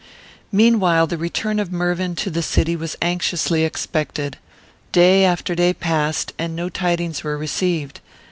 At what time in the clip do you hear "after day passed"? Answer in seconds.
5.23-6.33